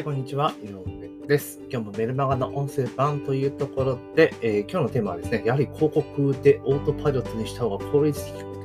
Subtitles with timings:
[0.00, 0.54] い、こんにちは。
[0.62, 0.82] 井上
[1.26, 1.60] です。
[1.70, 8.20] 今日もメルマガの音声版というところで、えー、今日のテーマはですね、やはり広告でオートパイロットにした方が効率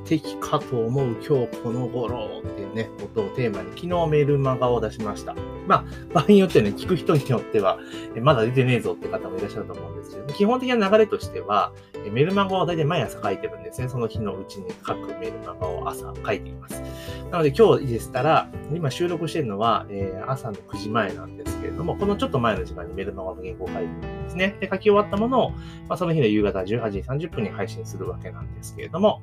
[0.06, 5.36] 的かと思う今日この頃っていうね、ことをテーマに昨日メルマガを出しました。
[5.68, 7.80] まあ、場合によってね、聞く人によっては、
[8.16, 11.74] えまだ出てねえぞって方もいらっしゃると思うんですけど、基本的な流れとしては、
[12.06, 13.90] えメルマガを大体毎朝書いてるんですね。
[13.90, 16.82] その日のうちに書くメルマガを朝書いています。
[17.32, 24.56] なので今日でしたら、今収録してるのは、え、朝の9時前なんですけれども、このちょっと前の時間にメルマガの原稿を書いてるんですね。
[24.60, 25.50] で、書き終わったものを、
[25.88, 29.22] まあ、その日の夕方18時30分に配信するわけなんですけれども、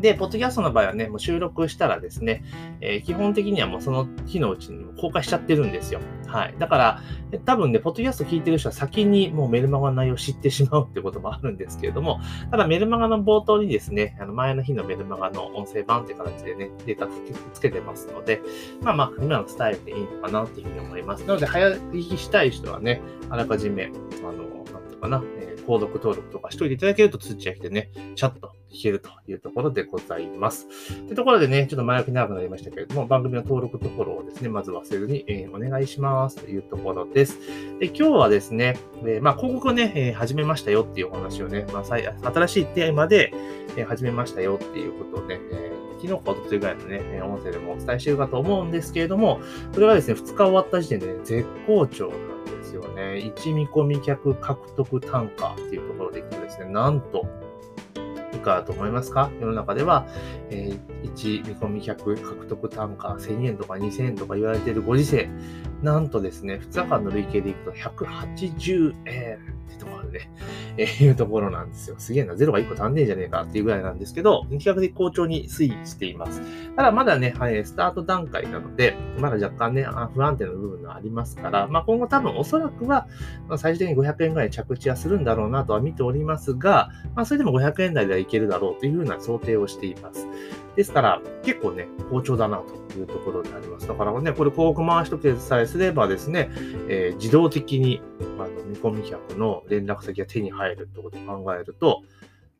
[0.00, 2.44] で、ポッドキャストの場合はね、もう収録したらですね、
[2.80, 6.00] えー、基本的にはもうその日のうちに公開しちゃってるんですよ。
[6.26, 6.54] はい。
[6.58, 7.02] だから、
[7.44, 17.08] 多分ね、ポッドキャスト聞いてる人は先にもうメルマガの内容を知ってしまうってこともあるんですけれども、ただメルマガの冒頭にですね、あの前の日のメルマガの音声版って形でね、データ
[17.54, 18.42] つけてますので、
[18.82, 21.24] まあまあ、今のスタイルでいいのかなっていうふうに思います。
[21.24, 23.00] なので、早聞きしたい人はね、
[23.30, 30.66] あらかじめ、あの、なんていうかな、えー購読登録とかしといていただけると通知が来てね、チャット聞けるというところでございます。
[31.06, 37.38] というところでね、ちょっと前置き長くなりましたけれども、番組の登録とフォローをですね、まず忘れずに、えー、お願いしますというところです。
[37.78, 43.32] で、今日はですね、えー、まあ、広告をね、えー、始めましたよっていうお話をね、まあ、新しいテーマで、
[43.76, 49.40] え始めましたよっていうことをね、え昨日かとといぐらいのね、音声でもお伝えしているかと思うんですけれども、
[49.72, 53.02] それがですね、2日終わった時点で、ね、絶好調なんですよね。
[53.36, 57.26] 1見込み客獲得単価っていうところでいくとですね、なんと、
[58.46, 59.30] いかがと思いますか？
[59.40, 60.06] 世の中では、
[60.50, 65.28] えー、1見込み客獲得単価1000円とか2000円とか言われているご時世、
[65.82, 70.30] なんとですね、2日間の累計でいくと180円ってところでね、
[70.78, 71.96] えー、いうところなんですよ。
[71.98, 76.42] すげえな、ゼロが1個足んねえじゃねえかっていうぐらいなんですけど、比較的好調に推移しています。
[76.76, 83.06] ただまだね、はい、スタート段階なので、まだ若干ね、不安定な部分がありますから、まあ、今後多分おそらくは、
[83.48, 90.26] ま最終的に500円ぐらい着地はするんだろうなとは見ておりますが、まあ、それでも500円台ではいけるだろうというふうな想定をしています。
[90.76, 93.88] ですから、結構ね、好調だなというところになります。
[93.88, 96.50] だからね、これ広告回しとけさえすればですね、
[96.88, 98.02] えー、自動的に
[98.38, 102.02] あの見込み客の連絡先が手に入るってことを考えると、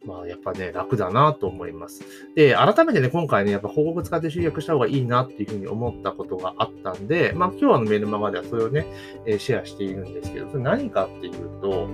[0.05, 2.03] まあ、やっぱね、楽だなと思います。
[2.37, 8.87] で、改めてね、今回ね、やっぱ広告使って集約した方がいいなっていうふうに思ったことがあったんで、まあ、今日のメールマガではそれをね、
[9.27, 11.89] えシェアしているんですけど、それ何かっていうと、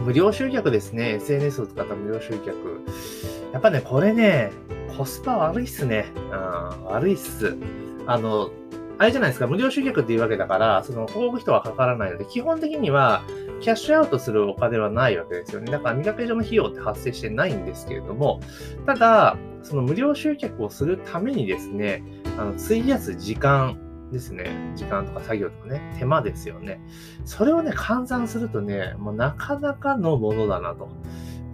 [0.00, 1.16] 無料集客ですね。
[1.16, 2.56] SNS を使った無料集客。
[3.52, 4.50] やっぱね、これね、
[4.96, 6.06] コスパ悪いっすね。
[6.14, 7.54] うん、悪いっす。
[8.06, 8.50] あの、
[9.00, 13.22] あれじゃないですか、無料集客っていうわけだから、その広告費はかからないので、基本的には
[13.62, 15.72] キャッシュアウトするお金はないわけですよね。
[15.72, 18.40] だから見かけ上の費用って発生してないんですけれども、
[18.84, 22.04] ただ、その無料集客をするためにですね、
[22.38, 23.78] あの、費やす時間
[24.12, 24.50] ですね。
[24.76, 26.78] 時間とか作業とかね、手間ですよね。
[27.24, 30.90] それをね、換算するとね、もうなかなかのものだなと。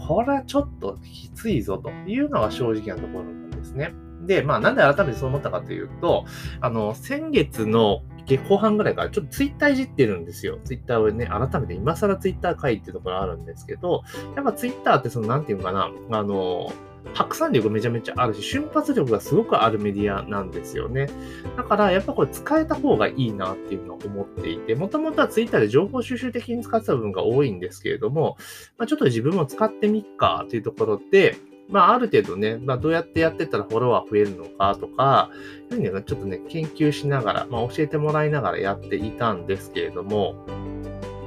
[0.04, 3.94] これはちょっときついぞというのが正直なところなんですね。
[4.26, 6.25] で、まあなんで改めてそう思ったかというと、
[6.60, 8.03] あの、先月の
[8.48, 10.59] 後半ぐらいからちょっとツイッターいじってるんですよ。
[10.64, 14.03] ツイッターをね、改めて今更ツイッター書いてるところあるんですけど、
[14.34, 16.72] やっぱツイッターってその、なんていうかな、あの、
[17.14, 21.08] 拡散力めちゃめちゃあるし、瞬発力がすごくあるメディアなんですよね。
[21.56, 28.37] だから、やっぱこれ使えた方がいいなっていうのを思っていて、もともとはツイッターで情報収集的に使ってた部分が多いんですけれども、
[28.76, 31.37] まあ、ちょっと自分も使ってみっかっていうところで、
[31.69, 35.31] まあ、ある程度ね、まあ、どうやってやってたらフォロワー増えるのかとか、
[35.71, 40.37] ちょっとね、研究しながら、まあ、教えてもらいながらやっていたんですけれども、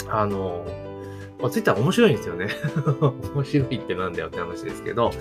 [0.10, 0.66] あの、
[1.48, 2.48] ツイッター面白いんですよね。
[3.34, 5.12] 面白いってなんだよって話ですけど、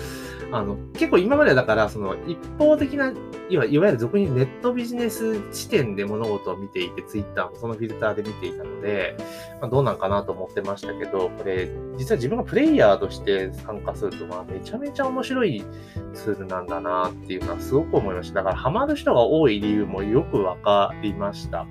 [0.51, 3.13] あの、結構今までだから、その一方的な、
[3.49, 9.15] いわいわゆる俗にネットビジネス視点で物事を見ていて、ツイッターもそのフィルターで見ていたので、
[9.61, 15.63] まあ、どうなんかなと思ってましたけど、これ、実は自分がプレイヤーとして参加すると、まあ、めちゃめちゃ面白い
[16.13, 18.35] ツールなんだなっていうのはすごく思いました。
[18.35, 21.65] だから、ハマる人が多い理由もよくわかりました。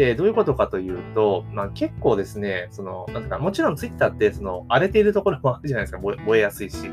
[0.00, 6.90] で、どういうことかというと、まあ、結構ですね、その、なんか、もちろんツイッターって、その、荒れているところもあるじゃないですか、燃えやすいし。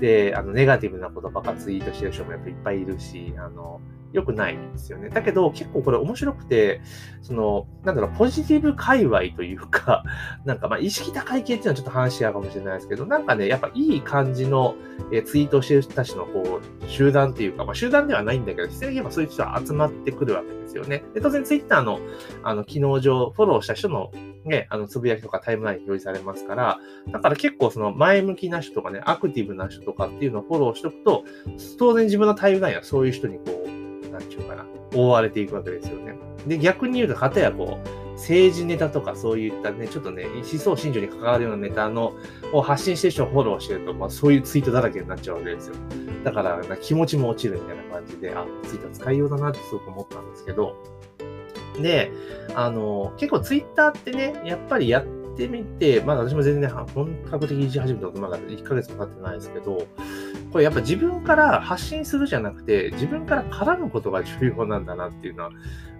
[0.00, 3.80] で、あの、ネガティブなことばっかツイートしてる人もやっぱいっぱいいるし、あの、
[4.12, 5.08] 良くないんですよね。
[5.08, 6.80] だけど、結構これ面白くて、
[7.22, 10.04] その、なんだろう、ポジティブ界隈というか、
[10.44, 14.74] なんかまあ、意識高い系っていうのはちょっと話し合うかもしれないですけど、なんかね、やっぱいい感じの、
[15.10, 21.04] えツイートしてる人たちのこう、集団っていうか、まあ、集団ではないんだけど、実際に言えばそういう人は集まってくるわけですよね。
[21.14, 22.00] で、当然ツイッターの、
[22.42, 24.10] あの、機能上、フォローした人の
[24.44, 26.78] ね、あの、つぶやきとかタイムラインに表示されますから、
[27.12, 31.24] だから結構その前向きな人とかね、アクティブな人とかっていうのをフォローしとくと、
[31.78, 33.61] 当然自分のタイムラインはそういう人にこう、
[34.12, 36.14] なんちゅうかな、覆われていくわけですよね。
[36.46, 42.12] で、逆に言うと、かたやこう、政治ネタとかそういったね、ちょっとね、思想信条に関わるようなネタの
[42.52, 45.74] を発信してる人をフォローしてると、まあそういうツイートだらけになっちゃうわけですよ。
[46.22, 50.76] だから気持ちも落ちるみたいな感じで、あ、ツイッター使いようだなってすごく思ったんですけど、
[51.80, 52.12] で、
[52.54, 59.86] あの、結構ツイッターってね、やっぱりやってってみて、まだ私も全然本格的にし始めたことまだ1ヶ月も経ってないですけど、
[60.52, 65.50] これやっぱ自分から発信するじゃなくて、自分から絡むことが重要なんだなっていうのは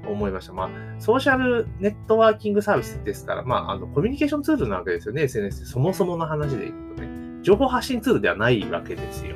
[0.06, 0.52] 思いました。
[0.52, 0.70] まあ、
[1.00, 7.22] ソーシャルネットワーキングサービスですから、まあ、あの、コミュニケーションツールなわけですよね、SNS そもそもの話でいくとね。
[7.42, 9.34] 情報発信ツールではないわけですよ。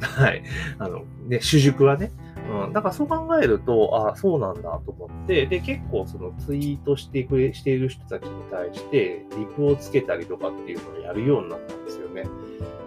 [0.00, 0.42] はい。
[0.78, 2.12] あの、ね、主軸はね。
[2.50, 2.72] うん。
[2.72, 12.24] だからそう考えると、ああそうなんだと思って、で、結構そのツイートしてくれ、している人たちに対して、リプをつけたりとかっていうのをやるようになったんですよね。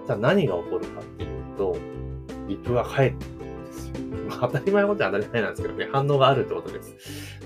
[0.07, 1.77] ただ何が起こるかっていうと、
[2.48, 3.94] リプが返ってくるんですよ。
[4.30, 6.95] まあ、当たり前のことは当たり前なんですけどね、反応があるってことです。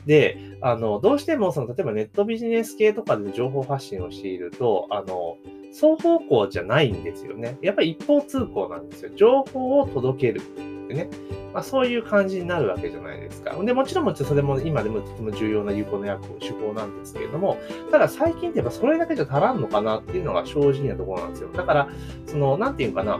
[0.05, 5.37] で、あの、どうしてもその、例えばネットビジネス系とかで情報発信をしていると、あの、
[5.73, 7.57] 双方向じゃないんですよね。
[7.61, 9.11] やっぱり一方通行なんですよ。
[9.15, 10.41] 情報を届ける。
[10.87, 11.09] ってね。
[11.53, 13.55] まあ、そういう感じになるわけじゃないですか。
[13.63, 17.57] で、もちろんそれも今でもとても重要な有効な役、手法なんですけれども、
[17.91, 21.49] ただ最近ってやっぱそれだけじゃ足らんのかなっていうのが正直なところなんですよ。
[21.51, 21.89] だから、
[22.25, 23.19] その、なんていうかな、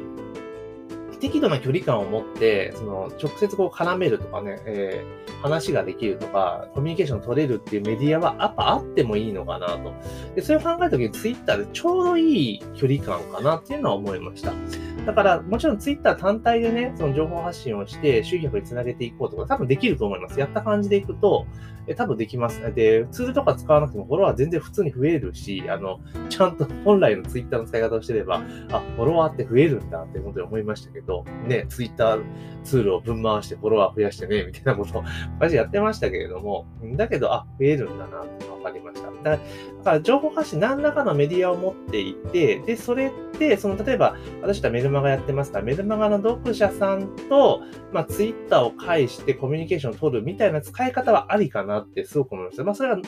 [1.20, 9.94] 適度な距離感を持って、その、直接こう絡めるとかね、えー、話ができるとか、コミュニケーション取れるっていうメディアは、やっぱあってもいいのかなと。
[10.36, 14.54] で、それを考えたときに、ツイッターでちょうどいい距離感かなっていうのは思いました。
[15.06, 20.40] だから、もちろんツイッター単体でね、その情報発信をして、集客につなげていこうとか、多分できると思います。
[20.40, 21.46] やった感じでいくと、
[21.88, 22.62] え多分できます。
[22.74, 31.07] で、ツールとか使わなくてもフォロワー全然普通に増えるし、あの、ちゃんと本来のツイッターの使い方をしてれば、あ、フォロワーって増えるんだって本当に思いましたけど、
[31.48, 32.24] ね、ツイッター
[32.64, 35.04] ツールを分回してフォロワー増やしてね、みたいなことを、
[35.40, 39.08] マジやってましたけれども、だけど、あ、増えるんだなって分かりました。
[39.24, 47.62] だから情報発信何らかのメディアを持っていて、で、それって、その、例えば、私はメルマガやってますから、メルマガの読者さんと、
[47.92, 52.64] まあ、ツイッターを介してコミュニケーションを取るみたいな使い方はありかなってすごく思いました。
[52.64, 53.00] まあ、それは、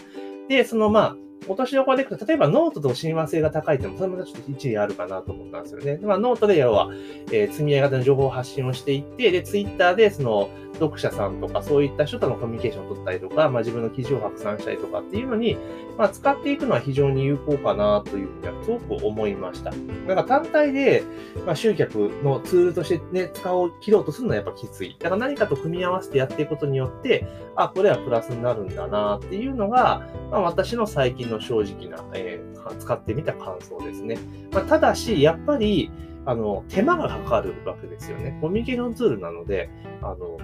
[0.48, 1.16] で、その、まあ、
[1.48, 6.00] 落としどころでいくと、例えばノートと親和性が高いっても、それもちょっと一理あるかなと思ったんですよね。
[6.02, 6.90] まあ、ノートで要は、
[7.32, 15.58] えー、積み上げ型の情報を発信をしていって、で、ツイッターでその読者さんとかそういった人とのコミュニケーションを取ったりとか、まあ、自分の記事を拡散したりとかっていうのに、
[15.98, 19.72] まあ、使っていくのは非常に有効かなというふうにはすごく思いました。
[19.72, 21.04] なんか単体で、
[21.46, 24.96] まあ、集客のツールとしてね、使おう、切ろうとするのはやっぱきつい。
[25.00, 34.18] だから何かと組み合わせてやっていくことによって、あ、これはプラスになるんだなっていうのが、まあ、私の最近の正直な、えー、使ってみた感想ですね。
[34.52, 35.92] まあ、ただし、やっぱり、
[36.26, 38.38] あの、手間がかかるわけですよね。
[38.42, 39.70] コミュニケーションツールなので、
[40.02, 40.38] あの、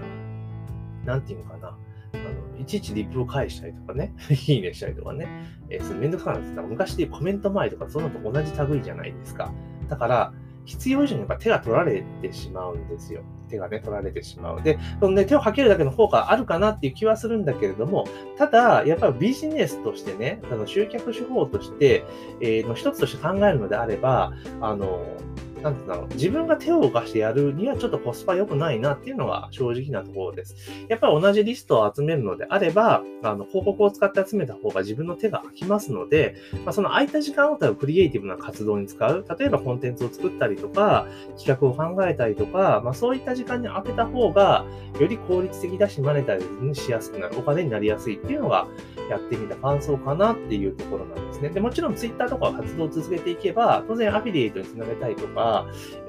[1.05, 1.67] なんていうのかな。
[1.67, 4.13] あの、いちいちリプを返したりとかね、
[4.47, 5.27] いいねしたりとかね、
[5.69, 9.51] えー、それめんどくさいなんです昔でコメント前とかそういうのと同じ類じゃないですか。
[9.89, 10.33] だから、
[10.65, 13.21] 必要以上にやっぱ手が取られてしまうんですよ。
[13.45, 14.61] 手がね、取られてしまう。
[14.61, 18.05] で、そのね、手をかけるだけの効果あるかなっていう気はするんだけれども、
[18.37, 22.05] ただ、やっぱりビジネスとしてね、あの集客手法として、
[22.41, 25.01] えー、の一つとして考えるのであれば、あの、
[25.65, 30.55] なんてうんだろう、自分が手を動かしてやるにはちょっとコスパ良くないなっていうのが正直なところです。
[30.87, 36.35] やっぱり同じリストを集めるのであれば、あの、広告を使って集めた方が自分の手が空きますので、
[36.65, 39.25] まあ、その空いた時間を多分クリエイティブな活動に使う。
[39.39, 44.65] 例えばコンテンツを作ったりとか、企画を考えたりとか、まあ、そういった時間に当てた方が、
[44.99, 48.67] より効率的だし、マネタイズにしやすくなる、お金になりやすいっていうのが、
[49.09, 51.49] やってみた感想かなっていうところなんですね。
[51.49, 55.54] で、もちろん Twitter とか活動を続けていけば、当然アフィリエイトにつなげたいとか、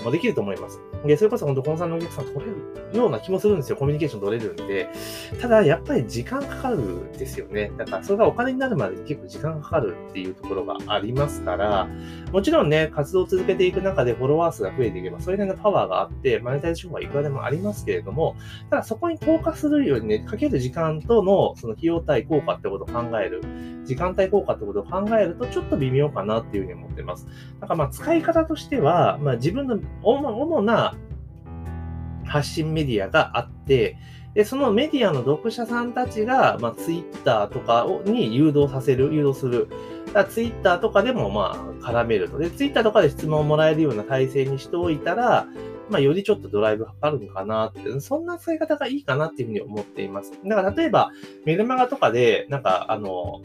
[0.05, 0.81] もできると思います。
[1.07, 3.77] で、それこそ本当、コンサルのお客さん取れるような気もするんですよ。
[3.77, 4.89] コミュニケーション取れるんで。
[5.41, 7.73] ただ、やっぱり時間かかるんですよね。
[7.77, 11.89] だから、それがお金になるまでに結構時間かかるっていうところがありますから、
[12.33, 18.37] もちろんね、活動を続けていく中でフォロワー数が増えていけば、それなりのパワーがあって、マネタイズ手法はいくらでもありますけれども、
[18.71, 23.43] ただそこに投下するようにね、かける時間とのその費用対効果ってことを考える。
[23.85, 27.27] 時間帯効果ってことを考えると、ちょっと微妙かなっていうふうに思ってます。
[27.61, 30.96] だからまあ、使い方としては、まあ、自分の主な
[32.27, 33.97] 発信メディアがあって、
[34.35, 39.69] で、そのメディアの読者さんたちが、まあ、ツイッターとかをに誘導させる、誘導する。
[40.13, 42.39] だツイッターとかでも、まあ、絡めると。
[42.39, 45.47] で、ツイッターとかで質問をもらえるような体制にしておいたら、
[45.89, 50.33] まあ、よりちょっとドライブかかるのかなって、そんな使い方がいいかなっていうふうに思っています。
[50.45, 51.13] だから、例えば、
[51.47, 53.41] メルマガとかで、なんか、あの、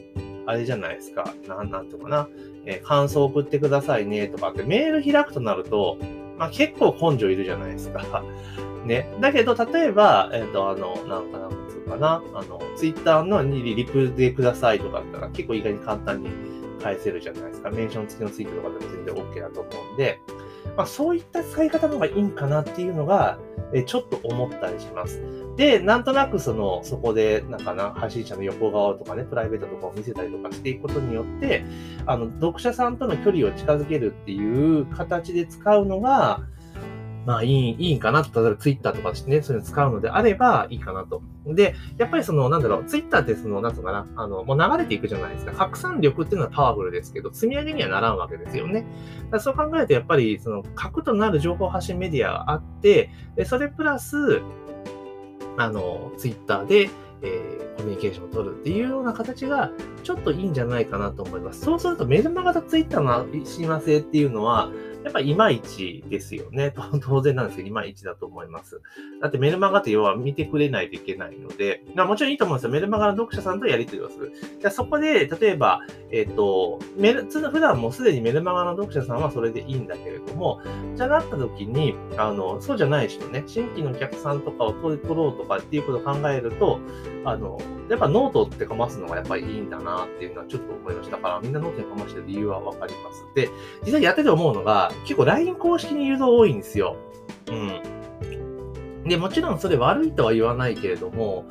[0.46, 1.34] あれじゃないですか。
[1.48, 2.28] なん、なんとかな。
[2.66, 5.98] えー、感想送ってくださいねとかってメール開くとなると、
[6.42, 8.24] まあ結構根性いるじゃないですか。
[8.84, 9.16] ね。
[9.22, 16.32] だけど、例えば、えっ、ー、と、あの、なんかなんつういうかな、あの、ツイッターのにリプでくださいとかだったら結構意外に簡単に
[16.82, 17.70] 返せるじゃないですか。
[17.70, 20.20] メンション付きのツイートとかでも全然 OK だと思うんで、
[20.76, 23.38] まあ、そういった使い方の方がいいんかなっていうのが、
[23.72, 25.22] えちょっと思ったりします。
[25.58, 31.64] で、なんとなくその、そこで、なんかな、発信者の横側とかね、プライベートとかを見せたりとかしていくことによって、
[32.06, 36.42] あの、読者さんとの距離を近づけるっていう形で使うのが、
[37.26, 38.42] まあいい、いいんかなと。
[38.42, 41.22] 例えばツイッターとかしてね、そういうの使うのであればいいかなと。
[41.46, 45.52] で、やっぱりその、なんだろう、ツイッターってその、なんつうかな、あの、もう流れていくじゃないですか。
[45.52, 48.86] 拡散力っていうのはパワフルですけど、積み上げにはならんわけですよね。
[49.30, 54.42] だそう考えると、やっぱり、その、核となる情報発信メディアがあって、で、それプラス、
[55.62, 56.90] あの、ツイッターで、
[57.22, 59.72] えー、コミュニケーションを取るっていうような形が
[60.04, 61.62] ちょっといいんじゃないかなと思います。
[61.62, 64.72] そうするとメルマガとツイッターの親和性っていうのは、
[65.04, 66.74] やっぱいまいちですよね。
[67.04, 68.82] 当然なんですけど、いまいちだと思います。
[69.22, 72.72] だってメルマガって要は見てくれないといけないので、まあ、もちろんいいと思うんですよ。
[72.72, 74.32] メルマガの読者さんとやり取りをする。
[74.60, 75.82] じゃそこで、例えば、
[76.12, 80.62] えっ、ー、と、メル、普段もうすでにメルマガの読者さんはそれでいいんだけれども、
[80.96, 86.80] じゃなった時に、あの、そうじゃない人ね、新規のお客さんとかを取ろうとかっていうことを考えると、
[87.26, 87.60] あの、
[87.92, 91.18] やっぱノートってかますのがやっぱりいいんだなっていうのはちょっと思いました。
[91.18, 93.26] だからみんなノートにかましてる理由はわかります。
[93.36, 93.50] で、
[93.84, 96.96] 実際やってて思うのが、結構 LINE 公式に誘導多いんですよ。
[97.50, 99.04] うん。
[99.04, 101.46] で、もちろんそれ悪いとは言わないけれども、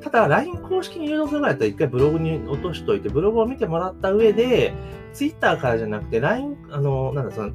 [0.00, 4.72] ただ LINE 公式に誘導するぐらいだったら一回ブログに落としといて、ブログを見てもらった上で、
[5.12, 7.52] Twitter からじゃなくて LINE、あの、なんだ、その、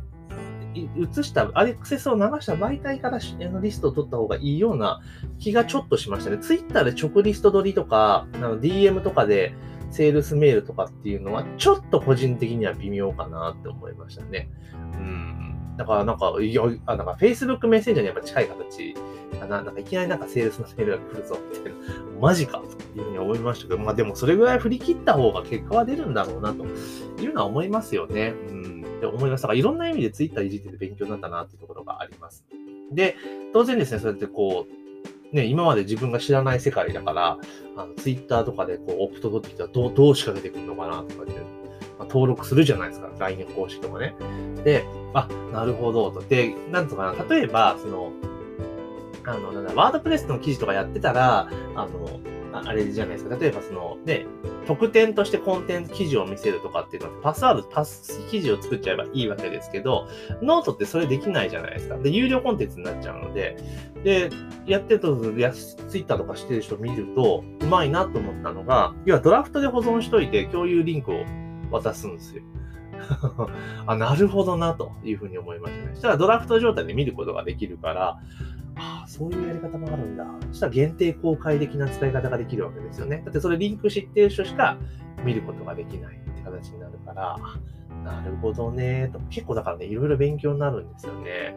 [0.73, 3.19] 移した、アレクセスを流した媒体から
[3.51, 5.01] のリストを取った方がいいような
[5.39, 6.37] 気がちょっとしましたね。
[6.37, 9.53] ツイッターで直リスト取りとか、DM とかで
[9.91, 14.49] セールスメールとかっていうのは、ちょっと個人的には微妙かなって思いましたね。
[14.93, 15.58] うん。
[15.79, 18.93] だからなんか、いや、あ、なんか Facebook メッセンジャーにやっぱ近い形
[19.39, 19.61] かな。
[19.61, 21.79] なんかいきなりなんかセールスのメールが来るぞみたいな。
[22.19, 28.33] マジかっていうふうに思いましたけど、まあでもそれぐらい振り切った方が結果は出るんだろうなというのは思いますよね。
[28.49, 28.83] うん。
[28.97, 32.43] って思いましたが、いろんな意味で Twitter いじってて勉強になったなっていうところがあります。
[32.91, 33.15] で、
[33.53, 34.67] 当然ですね、そうやってこ
[35.31, 37.37] う、ね、今まで自分が知らない世界だから、
[37.77, 41.58] あの、ツイッターとかでこう、オプト取ってきたらどう、どう仕掛けてくるのかなとかって、
[41.99, 43.09] まあ、登録するじゃないですか。
[43.19, 44.15] LINE 公式とかね。
[44.63, 46.21] で、あ、なるほど、と。
[46.21, 48.11] で、なんとかな、例えば、その、
[49.25, 52.19] あの、なんだ、 WordPress の記事とかやってたら、あの、
[52.51, 53.35] あれじゃないですか。
[53.35, 54.25] 例えばその、ね、
[54.65, 60.07] 特典としてコンテンツ記事を見せるとかっていうのは、パスワード、パス記事を作っちゃえばいいわけですけど、
[60.41, 61.97] ノートってそれできないじゃないですか。
[61.97, 63.57] で、有料コンテンツになっちゃうので、
[64.03, 64.29] で、
[64.65, 71.25] やってると、ツイッターとかしてる人見ると、うまいなと思ったのが、要はドラフトで保存しといて共有リンクを
[71.71, 72.43] 渡すんですよ。
[73.87, 75.91] あ、なるほどな、というふうに思いましたね。
[75.93, 78.19] そしたらドラフト状態で見ることができるから、
[78.75, 80.25] ああ、そういうやり方もあるんだ。
[80.51, 83.21] そしたら限定公開的な使い方ができるわけですよね。
[83.25, 84.77] だってそれリンク知ってる人しか
[85.23, 87.37] 見ることができないって形になるから、
[88.03, 89.19] なるほどね、と。
[89.29, 91.55] 結構だからね、いろいろ勉強になるんですよね。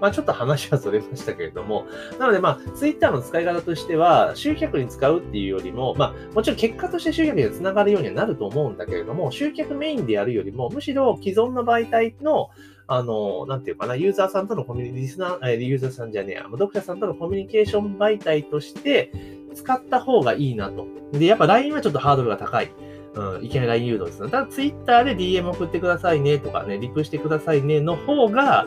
[0.00, 1.86] まあちょっと話はそれましたけれども、
[2.18, 12.50] なのでまあツイッターの使い方としては、集客に使うっていうよりも、まあもちろん結果として集客につながるようにはなると思うんだけれども、集客メインでやるよりも、むしろ既存の媒体の
[12.92, 19.12] あの、なんていうかな、ユーザーさんとのコミュニ、リスナー、えユーザーさんじゃねえや、読者さんとのコミュニケーション媒体として
[19.54, 20.88] 使った方がいいなと。
[21.12, 22.72] で、やっぱ LINE はちょっとハードルが高い。
[23.14, 24.30] うん、いきなり LINE 誘導ですね。
[24.30, 28.66] ただ Twitter で DM 送ってくださいねとかね、リプしてくださいねの方が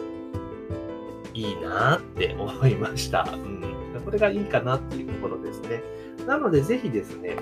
[1.33, 3.27] いいなって思いました。
[3.31, 3.63] うん。
[4.03, 5.81] これがいいかなっていうところですね。
[6.27, 7.37] なので、ぜひですね、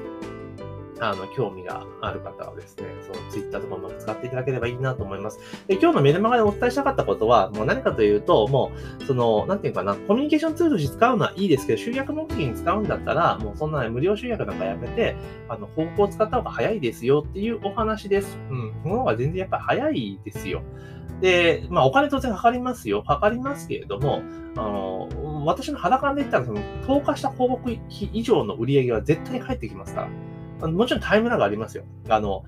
[1.01, 5.39] あの、興味がある方はですね、そのツイッターとかうまく使っていただければいいなと思います。
[5.67, 15.15] で、今日のメルマガでお伝えしたかったことは、もう何かというと、もう、その、なんていうかな、コミュニケーションツールとして使うのはいいですけど、集約目的に使うんだったら、もうそんな、無料集約なんかやめて、
[15.49, 18.37] あの、広告を使った方が早いですよっていうお話です。
[18.51, 18.73] うん。
[18.83, 20.61] その方が全然やっぱ早いですよ。
[21.19, 23.01] で、まあ、お金当然かかりますよ。
[23.01, 24.21] かかりますけれども、
[24.55, 25.09] あの、
[25.45, 27.79] 私の肌感で言ったら、その、投下した広告費
[28.13, 30.07] 以上の売り上げは絶対に返ってきますから。
[30.67, 31.83] もちろんタイムラグありますよ。
[32.09, 32.43] あの、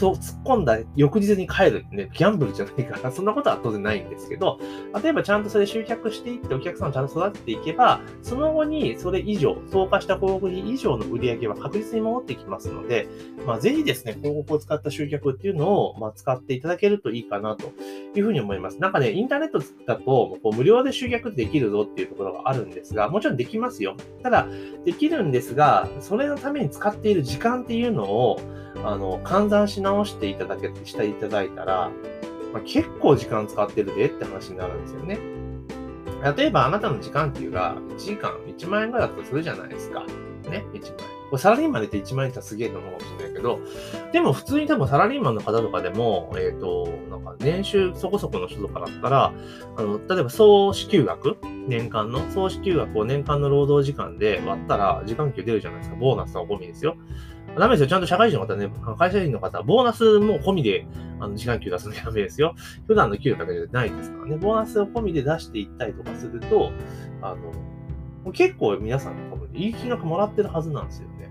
[0.00, 4.58] と突っ込んだ翌日に帰るね、ギャンブルじゃないから、 そんなことは当然ないんですけど、
[5.02, 13.08] 例えばちゃんとそれ集客していってお客さんをちゃんと育てていけば、その後にそれ以上、増加した広告費以上の売り上げは確実に戻ってきますので、
[13.46, 17.72] まあ、ぜひですね、広告を使った集客っていうのを、まあ、使っていただけるといいかなと
[18.16, 18.80] いうふうに思います。
[18.80, 23.96] なんかね、インターネットだと、こう無料で集客できるぞっていうところがあるんですが、もちろんできますよ。
[24.22, 24.46] ただ、
[24.86, 28.40] できるんですが、それのために使っている時間っていうのを、
[28.84, 31.90] あの、換算しな直していただけ、していただいたら、
[32.52, 35.18] まあ、結構時間使ってるでって話になるんですよね。
[36.36, 40.04] 例えばあなたの時間っていうが、1時間、1万円ぐらいだとするじゃないですか。
[40.48, 41.20] ね、1万円。
[41.30, 43.60] これサラリーマンで言って1万円ってすげえと思うかもしれないけど、
[44.12, 49.32] でも普通に多分サラリーマンの方とかでも、えっ、ー、と、なんか年収そこそこの人とかだったら、
[49.76, 55.96] あの、例えば総支給額年間の総支給額を年間の労働時間で割ったら時間給出るじゃないですか。
[55.96, 56.96] ボーナスは込みですよ。
[57.58, 57.86] ダメですよ。
[57.88, 60.86] ちゃんと社会人の方ね、会社員の方、ボーナスも込みで、
[61.18, 62.54] あの、時間給出すの ダメですよ。
[62.86, 64.36] 普段の給料だけじゃないですからね。
[64.36, 66.70] ボーナスを込みで出していったりとかすると、
[67.22, 67.34] あ
[68.24, 71.30] の、結構皆さん多分、いい金額もらってるはずなんですよね。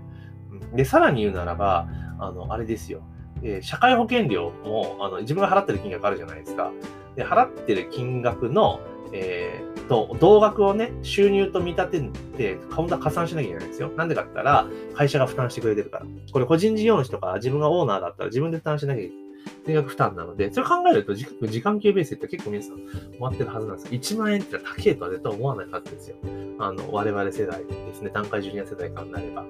[0.74, 3.02] で、さらに言うならば、あの、あれですよ。
[3.42, 6.72] えー、社会保険料も、あの、自分が払ってる金額あるじゃないですか。
[7.16, 8.80] で、払ってる金額の、
[9.12, 12.00] えー、と、同額をね、収入と見立て
[12.36, 13.90] て、カウンター加算しなきゃいけないんですよ。
[13.96, 16.06] なんでかって言ったら、会社が負担してくれてるから。
[16.32, 19.20] これ個人事業主とか自分がオーナーだったら自分で負担しなきゃいけない。
[19.64, 26.16] 定額負担なので、それ考えると時時間給ベースって結構皆さん終わってるはずなんです1万円って高いとは絶対思わないはずですよ。
[26.58, 29.48] あの、我々世代ですね、段階ジュニア世代からなれば、うん、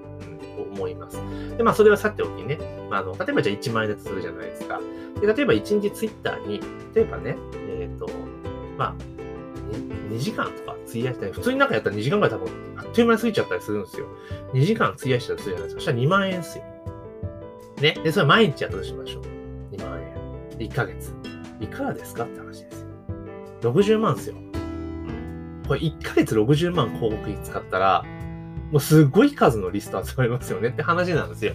[0.55, 1.17] と思います。
[1.57, 2.57] で、まあ、それはさておきね、
[2.89, 4.79] あの、例えばじゃあ1万円だとするじゃないですか。
[5.19, 6.61] で、例えば1日ツイッターに、
[6.93, 8.09] 例えばね、えっ、ー、と、
[8.77, 9.20] まあ、
[10.11, 14.07] 2時間とか費やしたり、普通になんかやったら2時間ぐらい多分、あっという間に過ぎちゃったりするんですよ。
[14.53, 15.81] 2時間費やしたりするじゃないですか。
[15.81, 16.63] そしたら2万円ですよ。
[17.81, 17.97] ね。
[18.03, 19.75] で、それ毎日やったとしましょう。
[19.75, 20.11] 2万円。
[20.57, 21.13] 1ヶ月。
[21.59, 22.87] いくらですかって話ですよ。
[23.61, 24.35] 60万ですよ。
[25.67, 28.03] これ1ヶ月60万広告費使ったら、
[28.71, 31.53] もうすごい数のリスト集まりますよねって話なんですよ。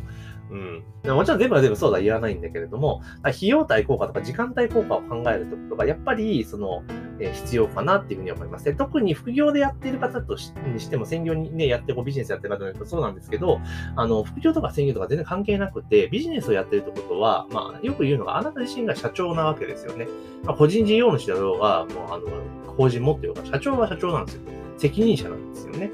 [0.50, 0.84] うん。
[1.14, 6.82] もちろん全部は全部そうだ言わないんだけれども、費用対効果とか時間帯効果を考えるとことが、やっぱり、その、
[7.20, 8.64] え、必要かなっていうふうに思います。
[8.64, 13.60] で特に副業でやっている方としにしても、専業にね、やってこうビジネスやってる方だとそうなんですけど、
[13.94, 20.08] あの、副業とか専業とか全然関係なくて、ビジネスをやってるってことは、まあ、よく言うのが、あなた自身が社長なわけですよね。
[20.44, 24.42] まあ、個人事業主だろうが、もう、あの、法人持ってようが、社長は社長なんですよ。
[24.78, 25.90] 責任者なんですよね。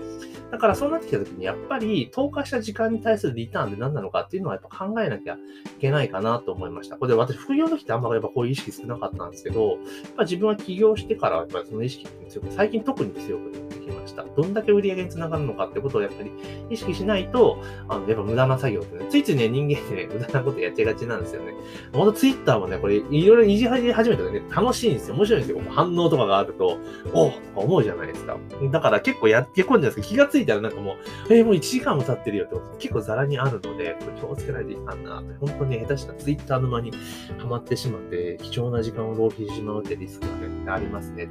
[0.53, 5.39] だからそうなってきたときに、やっぱり投下した時間に対するリターンって何なのかっていうのはやっぱ考えなきゃい
[5.81, 6.99] けないかなと思いました。
[6.99, 9.79] これで私、副業の時ってあんまやっぱこういう意識少なかったんですけど、やっ
[10.15, 13.72] ぱ自分は起業してからやっぱりその意識って強く、最近特に強くて
[14.13, 14.25] した。
[14.25, 16.31] どんだけ売り上げにつながるのかってことをやっぱり
[16.71, 21.55] 意識しないと、あの、やっぱ無駄な作業ってね、ついついね、人間ってね、 無駄なことやっちゃいがちなんですよね。
[21.93, 25.17] ほんとツイッターもね、これいろいろいじ始めたらね、楽しいんですよ。
[25.17, 25.63] 面白いんですよ。
[25.71, 26.79] 反応とかがあると、
[27.13, 28.37] おと思うじゃないですか。
[28.71, 30.15] だから結構やってこんじゃないですか。
[30.15, 30.97] 気がついたらなんかも
[31.29, 36.93] う、えー、もう1時間も経ってるよって結構ザラにあるので、これ気をつけないといかんなって、本当に下手したツイッターの間に
[37.39, 41.29] ハマってしまって、貴重な時間を浪費してしまうってリスクが、ね、ありますね。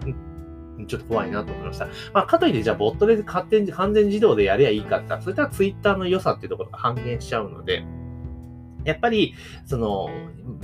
[0.87, 1.87] ちょっと怖いなと思いました。
[2.13, 7.83] まあ、かといって、じゃあ、ボットで勝手に完全自動でやりゃいいかって、それとはツイッターの良さっていうところが半減しちゃうので、
[8.83, 10.09] やっぱり、その、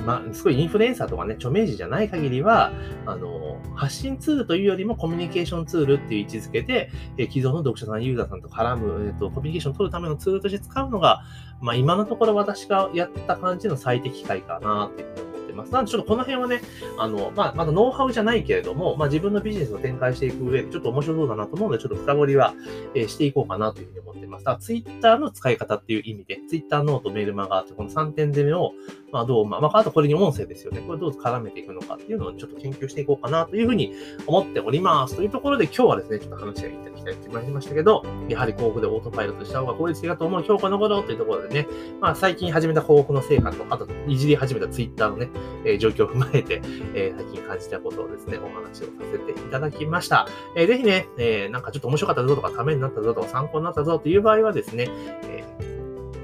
[0.06, 2.72] まあ、すごいインフルエンサーとかね、著名人じゃない限りは、
[3.06, 11.24] あの、発信ツールというよりもコミュニケーションツールっていう位置づけで、え既存の読者さん、ユーザーさんと絡む、えっ、と、コミュニケーションを取るためのツールとして使うのが、
[11.62, 15.72] まあ、今のところ私がやった感じの最適解かなっていうふうに思ます。
[15.74, 16.62] なので、ちょっとこの辺はね、
[16.98, 22.54] あの、まあ、まだノウハウじゃないけれども、まあ、自分のビジネスを展開していく上で、ちょっと面白そうだなと思うので、ちょっと深掘りは、
[22.96, 24.46] えー、していこうかなというふうに思ってます。
[24.46, 28.74] だから、ツイッターの使い方っていう意味で、ツイッターノート、メールマガーってこの3点攻めを、
[29.12, 30.82] まあ、どう、まあ、あとこれに音声ですよね。
[30.82, 33.94] これどう絡めていくのかっていうのをちょっと研究していこうかなというふうに
[34.26, 35.16] 思っております。
[35.16, 41.68] というところで今日はですね、ちょっと話がいただきたいと思いましたけど、やはり広告でオートパイロットした方が効率的だと思う評価のことというところでね、
[42.02, 45.30] まあ、最近始めた広告の成果と、あと、いじり始めたツイッターのね、
[45.66, 46.62] え、状況を踏まえて、
[46.94, 50.28] え、最近感じたことをですね、お話をさせていただきました。
[50.56, 54.90] えー、ぜひね、え、なんかちょっと面白かったぞとか、ためになったぞとか、参考になったぞという場合はですね、
[55.24, 55.44] え、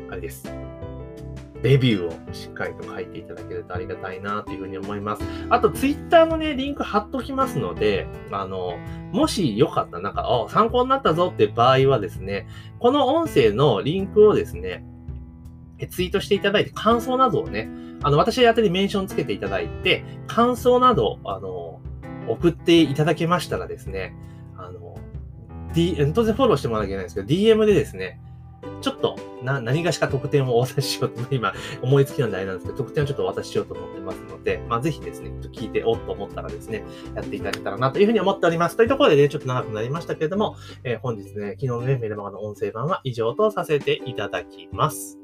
[0.09, 0.63] あれです。
[1.63, 5.23] レビューをしっかりと書いていただけるとありがたいなというふうに思います。
[5.49, 8.77] あと、ツイッターのね、リンク貼っときますので、あの、
[9.13, 12.47] もしよかったら、なんか、あ、参考になったぞって場合はですね、
[12.79, 14.85] この音声のリンクをですね、
[15.87, 17.69] ツイートしていただいて、感想などをね、
[18.03, 21.81] あの、私はやってにメンションつけていただいて、感想など、あの、
[22.27, 24.15] 送っていただけましたらですね、
[24.57, 24.97] あの、
[25.73, 28.19] D、当然フォローしてもらわなきゃいけないんですけど、DM でですね、
[28.81, 36.83] ちょっと、な、何がしか特典をお渡ししようと、 今、思いつきなんであれなんですけど、特典をちょっとお渡ししようと思ってますので、まあ、ぜひですね、聞いておっと思ったらですね、
[37.15, 38.77] やっていただけたらなというふうに思っております。
[38.77, 45.19] というところでね、ちょっと長くなりましたけれども、えー、本日ね、昨日のね、メルマガの音声版は以上とさせていただきます。